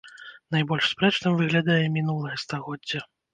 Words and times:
Найбольш 0.53 0.87
спрэчным 0.93 1.35
выглядае 1.41 1.83
мінулае 1.99 2.35
стагоддзе. 2.47 3.05